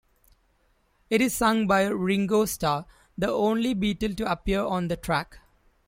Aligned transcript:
It 1.11 1.21
is 1.21 1.35
sung 1.35 1.67
by 1.67 1.83
Ringo 1.85 2.45
Starr, 2.45 2.87
the 3.15 3.29
only 3.31 3.75
Beatle 3.75 4.17
to 4.17 4.31
appear 4.31 4.61
on 4.63 4.87
the 4.87 4.97
track. 4.97 5.37